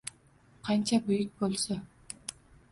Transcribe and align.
Qancha 0.69 0.99
buyuk 1.11 1.37
bo’lsa 1.43 1.81